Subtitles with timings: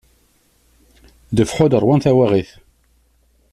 [1.35, 2.51] Lefḥul ṛwan tawaɣit.